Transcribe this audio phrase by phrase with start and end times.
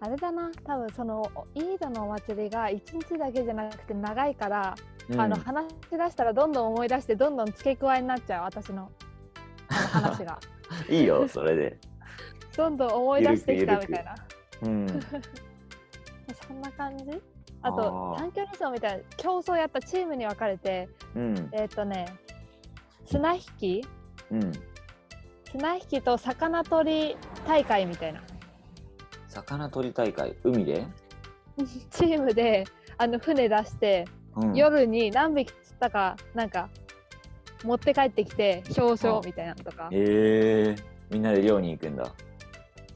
[0.00, 0.50] あれだな。
[0.64, 4.74] 多分そのイードのお祭りが1日だけじゃなくて長いから、
[5.08, 5.20] うん。
[5.20, 8.90] あの話し出したらどんどん思い出してどんどん付け加えになっちゃう私の
[9.68, 10.38] 話が。
[10.88, 11.78] いいよそれで。
[12.56, 14.14] どんどん思い出してきたみたいな。
[14.62, 14.86] うん。
[16.46, 17.22] そんな感じ？
[17.62, 21.48] ああとー短距離走みたいな競争やったチームに分かれてうん。
[21.52, 22.06] えっ、とね
[23.06, 23.86] 綱引き？
[24.30, 24.52] うん。
[25.44, 28.22] 綱引きと魚取り大会みたいな
[29.42, 30.86] 魚取り大会海で？
[31.90, 32.64] チームで
[32.96, 34.06] あの船出して、
[34.36, 34.54] うん。
[34.54, 36.68] 夜に何匹釣ったかなんか
[37.64, 40.76] 持って帰ってきて表彰みたいなのとかへえ
[41.10, 42.12] みんなで漁に行くんだ。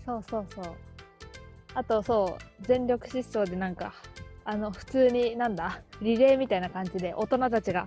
[0.06, 0.64] そうそうそう
[1.74, 3.94] あとそう全力疾走でなんか
[4.44, 7.86] あの普通になんだリレーみたいな感じで大人たちが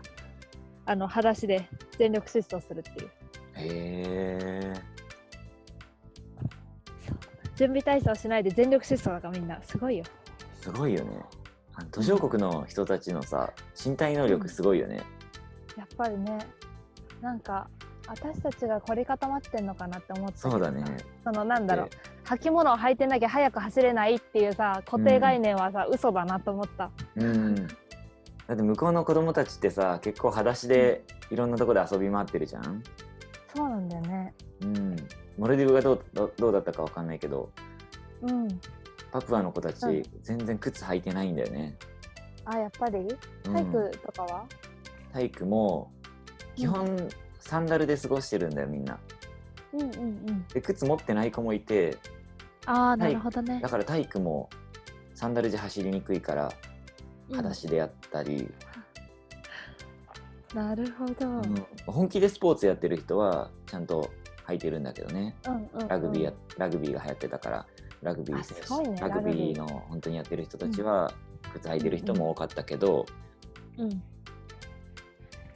[0.85, 3.09] あの裸足で全力疾走するっていう
[3.55, 4.94] へえ。
[7.55, 10.03] 準備体操しないで全力疾走だからみんなすごいよ
[10.61, 11.19] すごいよね。
[11.91, 13.51] 途上国の人たちのさ
[13.83, 15.03] 身体能力すごいよね。
[15.77, 16.39] やっぱりね
[17.21, 17.67] なんか
[18.07, 20.83] 私たちが凝り固まってんのかなって思ってそうだね。
[21.23, 27.55] そのなんだろうで履物を履いてなきゃ速く走れないっていうさ固定概念はさ、嘘だなと思ったうん。
[27.55, 32.83] だって向こうの子供たちってさ結構裸足でいろんなとこで遊び回ってるじゃん。
[35.45, 37.51] モルディブがどうどどうだったかわかんないけど
[38.23, 38.47] うん。
[39.11, 41.77] パプアの子たち、うん全然靴履いてないんだよね。
[42.45, 42.97] あやっぱり？
[42.97, 43.53] うん。
[43.53, 44.45] 体育とかは、
[45.13, 45.91] 体育も
[46.55, 47.07] 基本
[47.39, 48.97] サンダルで過ごしてるんだよみんな。
[49.71, 49.97] うん、うんう
[50.31, 50.47] ん。
[50.47, 51.95] で靴持ってない子もいて
[52.65, 53.59] ああなるほどね。
[53.61, 54.49] だから体育も
[55.13, 56.51] サンダルじゃ走りにくいから
[57.29, 57.35] うん。
[57.35, 58.51] 裸足でやったり、
[60.55, 64.09] なるほど、うんうん本気でスポーツやってる人はちゃんと
[64.47, 65.35] 履いてるんだけどね。
[65.47, 67.65] うんうんラグビーや、ラグビーが流行ってたから
[68.01, 71.11] ラグビー選あすごいね手ラグビーの本当にやってる人たちは
[71.53, 73.05] 靴履いてる人も多かったけど、
[73.77, 74.03] うん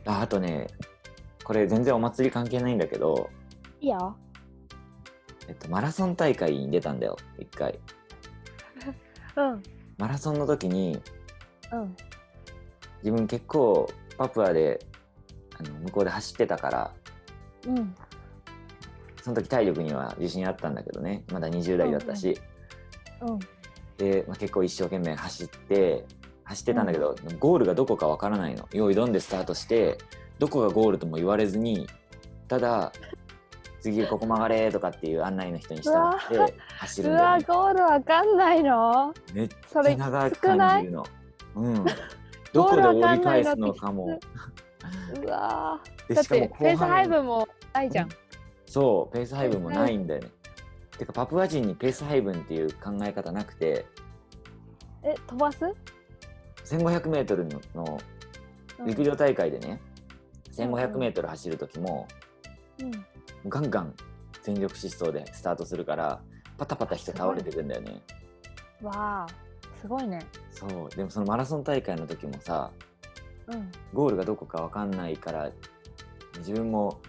[0.05, 0.67] ああとね
[1.43, 3.30] これ全然お祭り関係ないんだけど、
[3.81, 4.15] いいよ
[5.47, 7.80] えっと、マラソン大会に出たんだよ一回。
[9.35, 9.64] うん。
[9.97, 11.02] マラソンの時に
[11.71, 11.95] うん。
[13.02, 14.80] 自分結構パプアで
[15.58, 16.93] あの向こうで走ってたから
[17.67, 17.95] うん
[19.29, 21.23] その時体力には自信あったんだけどね。
[21.31, 22.35] まだ20代だったし、
[23.21, 23.39] うん
[23.97, 26.05] で、まあ、結構一生懸命走って
[26.45, 28.67] 走ってたんだけど、ゴールがどこかわからないの。
[28.71, 29.99] 用意どんでスタートして
[30.39, 31.87] どこがゴールとも言われずに
[32.47, 32.91] ただ
[33.81, 39.13] 次ここ曲がれとかっていう案内の人に従って走るうんわだよ、ね、ゴールわかんないの？
[39.35, 41.05] めっちゃ長く感じるの。
[41.55, 41.85] うん、
[42.51, 44.19] どこで折り返すのかも。
[45.23, 48.09] うわでだってペース配半分もないじゃん
[48.69, 50.30] そうペース配分もないんだよね。
[50.95, 53.87] てかパプア人にペース配分っていう考え方なくて。
[55.02, 55.59] え飛ばす
[56.65, 57.99] ？1500m のの
[58.85, 59.81] 陸上大会でね、
[60.55, 62.08] 1500m 走る時も
[62.79, 62.91] うん。
[63.49, 63.95] ガンガン
[64.43, 66.21] 全力疾走でスタートするから
[66.59, 68.03] パタパタして倒れてくんだよね。
[68.83, 69.27] わあ
[69.81, 70.19] すごいね。
[70.52, 72.69] そうでもそのマラソン大会の時もさ
[73.47, 73.71] うん。
[73.95, 75.49] ゴールがどこかわかんないから
[76.37, 76.99] 自分も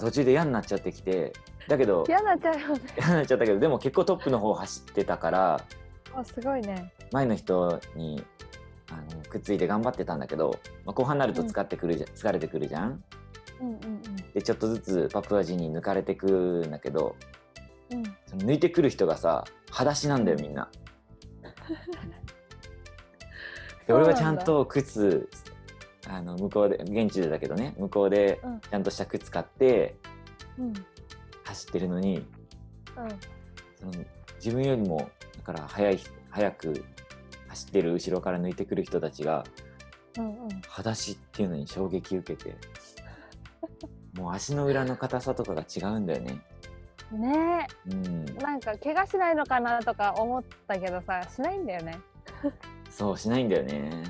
[0.00, 1.32] 途中で嫌になっちゃってきて
[1.68, 2.80] だけど嫌になっちゃうよね。
[2.96, 5.60] 嫌になっちゃったけどでも結構トップの方走ってたから
[6.14, 6.92] あすごいね。
[7.12, 8.24] 前の人に
[8.90, 13.02] あのくっついて頑張ってたんだけど、まあ、後半になると使ってくるじゃ、疲れてくるじゃん。
[13.60, 13.78] うんうん
[14.34, 17.14] でちょっとずつパプア人に抜かれてくんだけど
[17.90, 17.98] うん。
[17.98, 20.68] うんその抜いてくる人がさ裸足なんだよみんな。
[23.86, 25.28] で俺はちゃんと靴
[26.14, 28.60] あの向こうで現地でだけどね向こうでうん。
[28.60, 29.96] ちゃんとした靴買って
[30.58, 30.72] うん。
[31.44, 33.08] 走ってるのにうん。
[33.92, 34.04] その
[34.36, 35.98] 自分よりもだから速い
[36.30, 36.84] 速く
[37.48, 39.44] 走ってる後ろから抜いてくる人たちが
[40.16, 40.48] うんうん。
[40.68, 42.56] 裸足っていうのに衝撃受けて
[44.16, 46.40] もう足の裏の硬さとかが違うんだよね。
[47.10, 47.66] ね。
[47.90, 48.26] うん。
[48.28, 51.98] え、なんか怪我しないのかなとか思ったけどさしないんだよね
[52.90, 54.04] そうしないんだよね。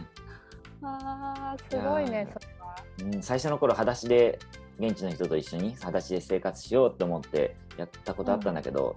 [0.82, 2.76] あーすごいねそれは。
[3.14, 4.38] うん、最初の頃裸足で
[4.78, 8.96] 現地の人と一緒に裸足で生活しようと思ってやったことあったんだけど、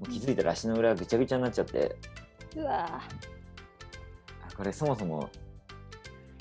[0.00, 1.96] もう気づいたら足の裏がぐちゃぐちゃになっちゃって。
[2.56, 3.00] うわあ
[4.56, 5.28] これそもそも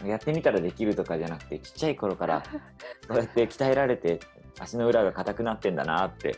[0.03, 2.43] やってみたらできるとかじゃなくてちっちゃい頃から
[3.07, 4.19] そうやって鍛えられて
[4.59, 6.37] 足の裏が硬くなってんだなって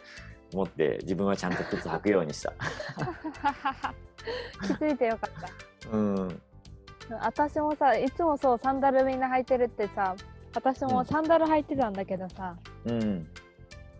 [0.54, 2.54] 思って自分はちゃんと靴履くようにした。
[4.62, 5.90] 気づいてよかった。
[5.90, 6.42] うん、
[7.10, 10.16] 私もさいつもそうサンダルみんな履いてるってさ
[10.54, 12.56] 私もサンダル履いてたんだけどさ、
[12.86, 13.28] うん、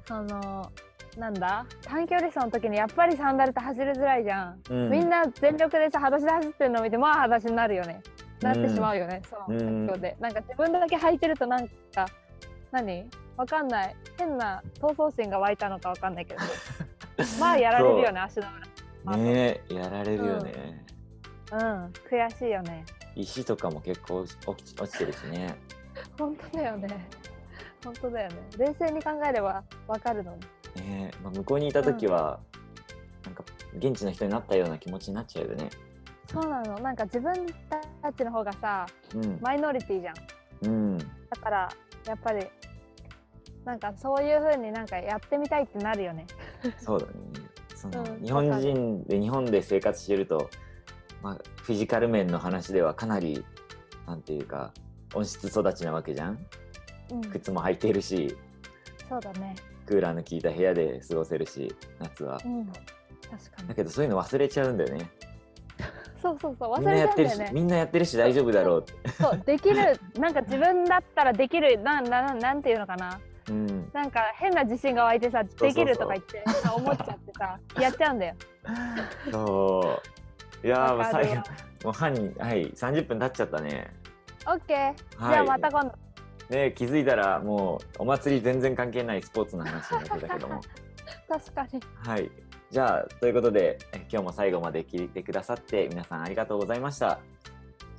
[0.08, 0.72] その
[1.18, 4.90] なんだ短距離走の時にやっぱりサンダルって走りづらいじゃん、うん。
[4.90, 8.02] みんな全力でさ裸足で走ってるのを見てまあ裸足になるよね。
[8.42, 12.06] なってしまうよね、その環境で、なんか自分だけ履いてるとなんか
[12.72, 13.10] 何？
[13.36, 13.96] わかんない。
[14.18, 16.40] 変な闘争心が湧いたのかわかんないけど。
[17.40, 18.48] まあやられるよね足の
[19.06, 19.18] 裏。
[19.18, 20.86] ねえやられるよね、
[21.52, 21.60] うん
[22.10, 22.86] 悔しいよね。
[23.16, 25.56] 石とかも結構落ち落ちてるしね。
[26.18, 27.08] 本当だよね。
[27.84, 28.36] 本当だよね。
[28.58, 30.42] 冷静に考えればわかるのに。
[30.82, 32.40] ねえ、まあ、向こうにいた時は、
[33.26, 33.44] なんか
[33.78, 35.70] 現地の人になったような気持ちになっちゃうよね。
[36.32, 36.80] そうなの。
[36.80, 37.34] なんか自分
[38.02, 38.86] たちの方がさ
[39.16, 39.40] うん。
[39.42, 40.16] マイノリティじゃん。
[40.64, 40.98] うん。
[40.98, 41.06] だ
[41.42, 41.70] から
[42.06, 42.46] やっぱり
[43.66, 46.26] なんかそういう風になんかやってみたいってなるよね。
[46.78, 47.14] そうだね。
[47.76, 48.22] その、うん。
[48.22, 50.50] 日本人で日本で生活してると、
[51.22, 53.44] まあ、フィジカル面の話ではかなり
[54.06, 54.72] なんていうか
[55.14, 56.40] 温室育ちなわけじゃん。
[57.12, 58.36] うん、靴も履いてるし
[59.10, 59.56] そうだね。
[59.86, 62.40] クーラーの効いた部屋で過ごせるし夏は。
[62.46, 63.68] うん、確かに。
[63.70, 65.10] だけどそういうの忘れちゃうんだよね。
[66.22, 66.72] そうそうそう。
[66.74, 67.60] 忘みんなれちやってるし、ゃうんだよね。
[67.62, 68.82] みんなやってるし大丈夫だろう。
[68.82, 69.42] ってそう。
[69.46, 73.20] できるなんか自分だったらできるなんなんなんていうのかな。
[73.50, 73.90] うん。
[73.94, 78.36] なんか変な自信が湧いてさできるとか言ってさ思っちゃってさやっちゃうんだよ。
[79.32, 80.27] そう
[80.64, 81.44] いやーもう最後
[81.84, 83.94] もう半にはい30分経っちゃったね。
[84.48, 84.78] オッケー。
[84.78, 84.96] はい。
[84.96, 85.92] じゃあまた今度。
[86.50, 90.62] ね気づいたらもうお祭り全然関係ないスポーツの話になってたけども。
[91.30, 91.82] 確かに。
[91.96, 92.32] はい。
[92.70, 97.20] じゃあということでえ今日も最後まで聞いてくださって皆さんありがとうございました。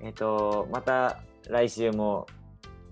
[0.01, 2.27] えっ、とまた来週も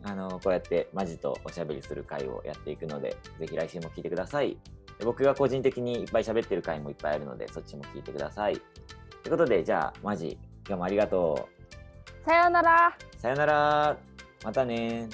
[0.02, 4.56] あのこうやってマジとおしゃべりする会をやっていくのでぜひ来週も聞いてください。
[4.98, 8.60] で僕が個人的にいっぱい喋ってる回もいっぱいあるのでそっちも聞いてください
[9.26, 10.38] ということでじゃあマジ
[10.69, 11.49] 今日もありがと
[12.25, 12.96] さようなら。
[12.96, 13.96] うさよなら。
[14.44, 15.08] またね